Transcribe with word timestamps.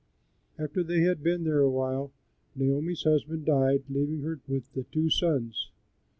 After 0.57 0.81
they 0.83 1.01
had 1.01 1.21
been 1.21 1.43
there 1.43 1.59
a 1.59 1.69
while 1.69 2.11
Naomi's 2.55 3.03
husband 3.03 3.45
died, 3.45 3.83
leaving 3.87 4.21
her 4.23 4.39
with 4.47 4.73
the 4.73 4.85
two 4.85 5.11
sons. 5.11 5.69